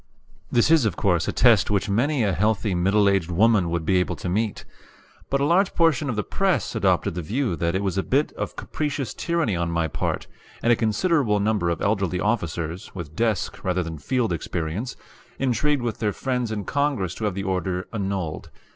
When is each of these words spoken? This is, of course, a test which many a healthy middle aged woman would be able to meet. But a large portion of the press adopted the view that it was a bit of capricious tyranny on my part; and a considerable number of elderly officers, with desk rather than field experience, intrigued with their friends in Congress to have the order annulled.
This 0.51 0.71
is, 0.71 0.83
of 0.85 0.95
course, 0.97 1.27
a 1.27 1.31
test 1.31 1.69
which 1.69 1.87
many 1.87 2.23
a 2.23 2.33
healthy 2.33 2.73
middle 2.73 3.07
aged 3.07 3.29
woman 3.29 3.69
would 3.69 3.85
be 3.85 3.97
able 3.97 4.15
to 4.15 4.27
meet. 4.27 4.65
But 5.29 5.41
a 5.41 5.45
large 5.45 5.75
portion 5.75 6.09
of 6.09 6.15
the 6.15 6.23
press 6.23 6.73
adopted 6.73 7.13
the 7.13 7.21
view 7.21 7.55
that 7.57 7.75
it 7.75 7.83
was 7.83 7.99
a 7.99 8.01
bit 8.01 8.31
of 8.31 8.55
capricious 8.55 9.13
tyranny 9.13 9.55
on 9.55 9.69
my 9.69 9.87
part; 9.87 10.25
and 10.63 10.73
a 10.73 10.75
considerable 10.75 11.39
number 11.39 11.69
of 11.69 11.83
elderly 11.83 12.19
officers, 12.19 12.95
with 12.95 13.15
desk 13.15 13.63
rather 13.63 13.83
than 13.83 13.99
field 13.99 14.33
experience, 14.33 14.95
intrigued 15.37 15.83
with 15.83 15.99
their 15.99 16.13
friends 16.13 16.51
in 16.51 16.65
Congress 16.65 17.13
to 17.13 17.25
have 17.25 17.35
the 17.35 17.43
order 17.43 17.87
annulled. 17.93 18.49